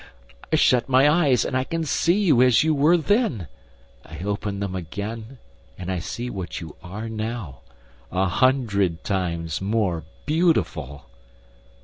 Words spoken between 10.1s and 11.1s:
beautiful!"